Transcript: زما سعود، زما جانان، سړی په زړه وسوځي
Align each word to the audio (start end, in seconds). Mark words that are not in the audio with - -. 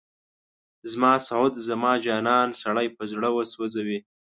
زما 0.91 1.11
سعود، 1.27 1.53
زما 1.67 1.91
جانان، 2.05 2.47
سړی 2.61 2.87
په 2.95 3.03
زړه 3.11 3.27
وسوځي 3.31 3.99